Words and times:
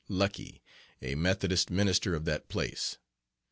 Lucky, 0.09 0.63
a 1.03 1.13
Methodist 1.13 1.69
minister 1.69 2.15
of 2.15 2.25
that 2.25 2.49
place. 2.49 2.97